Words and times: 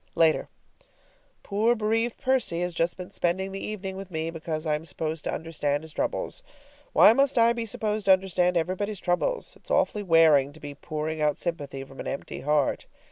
LATER. 0.15 0.49
Poor 1.43 1.75
bereaved 1.75 2.17
Percy 2.17 2.61
has 2.61 2.73
just 2.73 2.97
been 2.97 3.11
spending 3.11 3.51
the 3.51 3.63
evening 3.63 3.97
with 3.97 4.09
me, 4.09 4.31
because 4.31 4.65
I 4.65 4.73
am 4.73 4.83
supposed 4.83 5.23
to 5.25 5.31
understand 5.31 5.83
his 5.83 5.93
troubles. 5.93 6.41
Why 6.91 7.13
must 7.13 7.37
I 7.37 7.53
be 7.53 7.67
supposed 7.67 8.05
to 8.05 8.13
understand 8.13 8.57
everybody's 8.57 8.99
troubles? 8.99 9.55
It's 9.57 9.69
awfully 9.69 10.01
wearing 10.01 10.53
to 10.53 10.59
be 10.59 10.73
pouring 10.73 11.21
out 11.21 11.37
sympathy 11.37 11.83
from 11.83 11.99
an 11.99 12.07
empty 12.07 12.39
heart. 12.39 12.87